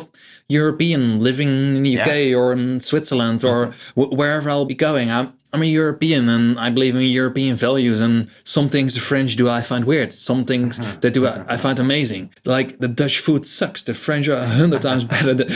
[0.50, 4.02] European, living in the UK or in Switzerland or mm-hmm.
[4.02, 5.10] w- wherever I'll be going.
[5.10, 8.00] I'm I'm a European and I believe in European values.
[8.02, 10.12] And some things the French do I find weird.
[10.12, 11.00] Some things mm-hmm.
[11.00, 11.56] they do I, I mm-hmm.
[11.58, 12.32] find amazing.
[12.44, 13.84] Like the Dutch food sucks.
[13.84, 15.48] The French are a hundred times better than,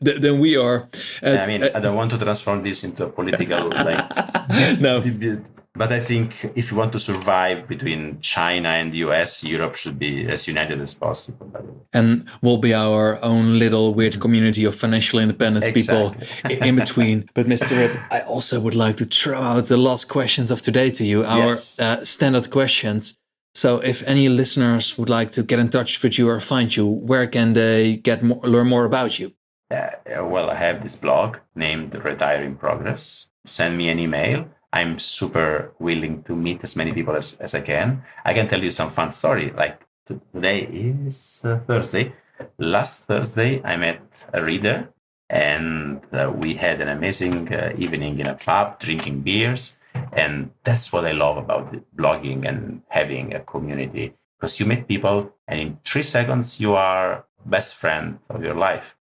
[0.00, 0.88] than, than- we are.
[1.22, 5.00] I It's- mean, uh, I don't want to transform this into a political like no.
[5.00, 5.40] debate.
[5.74, 9.98] But I think if you want to survive between China and the US, Europe should
[9.98, 11.46] be as united as possible.
[11.46, 11.80] by the way.
[11.94, 16.14] and we'll be our own little weird community of financial independence people
[16.50, 17.28] in between.
[17.34, 17.70] But Mr.
[17.78, 21.24] Rip, I also would like to throw out the last questions of today to you,
[21.24, 21.80] our Yes.
[21.80, 23.16] uh, standard questions.
[23.54, 26.86] So, if any listeners would like to get in touch with you or find you,
[26.86, 29.32] where can they get more, learn more about you?
[29.70, 29.90] Uh,
[30.34, 33.26] well, I have this blog named Retire in Progress.
[33.46, 34.48] Send me an email.
[34.72, 38.02] I'm super willing to meet as many people as, as I can.
[38.24, 39.50] I can tell you some fun story.
[39.50, 42.14] Like today is uh, Thursday.
[42.58, 44.00] Last Thursday, I met
[44.32, 44.88] a reader
[45.28, 49.76] and uh, we had an amazing uh, evening in a pub drinking beers.
[50.12, 55.34] And that's what I love about blogging and having a community because you meet people
[55.46, 58.96] and in three seconds you are best friend of your life.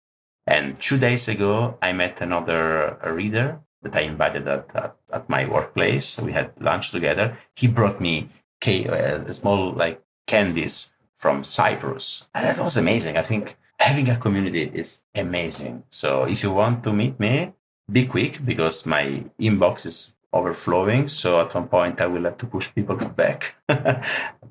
[0.47, 5.45] And two days ago, I met another reader that I invited at, at, at my
[5.45, 6.19] workplace.
[6.19, 7.39] we had lunch together.
[7.55, 12.27] He brought me cake, uh, small like candies from Cyprus.
[12.35, 13.17] And that was amazing.
[13.17, 15.85] I think having a community is amazing.
[15.91, 17.53] So if you want to meet me,
[17.91, 21.09] be quick because my inbox is overflowing.
[21.09, 23.57] So at one point I will have to push people back.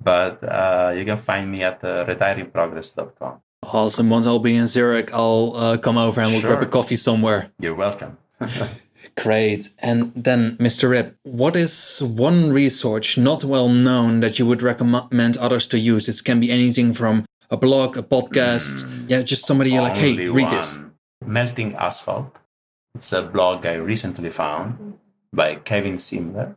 [0.03, 3.41] but uh, you can find me at uh, retireinprogress.com.
[3.63, 4.09] Awesome.
[4.09, 6.51] Once I'll be in Zurich, I'll uh, come over and we'll sure.
[6.51, 7.51] grab a coffee somewhere.
[7.59, 8.17] You're welcome.
[9.17, 9.69] Great.
[9.79, 10.89] And then, Mr.
[10.91, 16.07] Rip, what is one resource not well known that you would recommend others to use?
[16.07, 18.83] It can be anything from a blog, a podcast.
[18.83, 20.55] Mm, yeah, just somebody you're like, hey, read one.
[20.55, 20.77] this.
[21.25, 22.35] Melting Asphalt.
[22.93, 24.99] It's a blog I recently found
[25.33, 26.55] by Kevin Simler.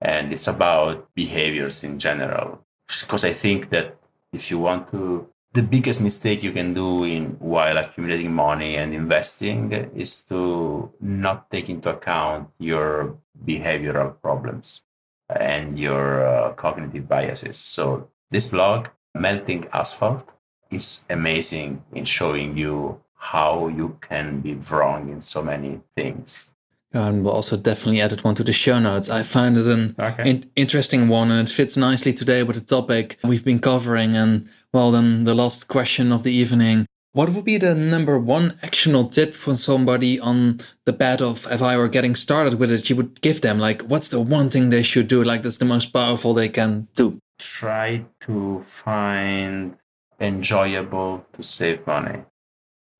[0.00, 2.64] And it's about behaviors in general.
[3.00, 3.96] Because I think that
[4.32, 8.94] if you want to the biggest mistake you can do in while accumulating money and
[8.94, 14.80] investing is to not take into account your behavioral problems
[15.28, 17.56] and your uh, cognitive biases.
[17.56, 20.26] So this blog, Melting Asphalt,
[20.70, 26.50] is amazing in showing you how you can be wrong in so many things.
[26.94, 29.08] And we'll also definitely add it one to the show notes.
[29.08, 30.28] I find it an okay.
[30.28, 34.14] in- interesting one and it fits nicely today with the topic we've been covering.
[34.14, 36.86] And well, then the last question of the evening.
[37.14, 41.60] What would be the number one actionable tip for somebody on the bed of if
[41.60, 43.58] I were getting started with it, you would give them?
[43.58, 45.22] Like, what's the one thing they should do?
[45.22, 47.18] Like, that's the most powerful they can do.
[47.38, 49.76] Try to find
[50.18, 52.24] enjoyable to save money.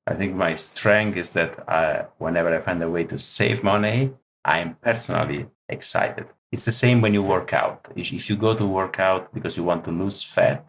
[0.05, 4.11] I think my strength is that whenever I find a way to save money,
[4.45, 6.27] I'm personally excited.
[6.51, 7.87] It's the same when you work out.
[7.95, 10.67] If you go to work out because you want to lose fat,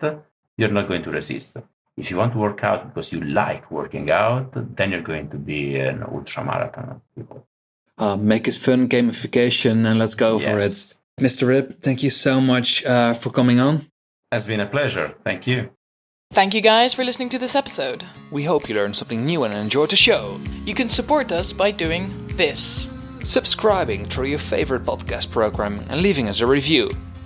[0.57, 1.57] you're not going to resist.
[1.97, 5.37] If you want to work out because you like working out, then you're going to
[5.37, 7.47] be an ultra marathon people.
[7.97, 10.51] Uh, make it fun, gamification, and let's go yes.
[10.51, 11.25] for it.
[11.25, 11.47] Mr.
[11.47, 13.87] Rip, thank you so much uh, for coming on.
[14.33, 15.15] It's been a pleasure.
[15.23, 15.71] Thank you.
[16.33, 18.05] Thank you guys for listening to this episode.
[18.33, 20.41] We hope you learned something new and enjoyed the show.
[20.67, 22.91] You can support us by doing this
[23.23, 26.91] subscribing through your favorite podcast program and leaving us a review